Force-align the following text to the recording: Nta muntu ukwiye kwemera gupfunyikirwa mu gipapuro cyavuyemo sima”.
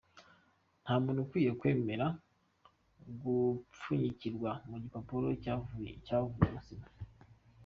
Nta 0.83 0.93
muntu 1.03 1.19
ukwiye 1.21 1.51
kwemera 1.59 2.05
gupfunyikirwa 3.21 4.51
mu 4.69 4.75
gipapuro 4.83 5.27
cyavuyemo 5.43 6.59
sima”. 6.67 6.89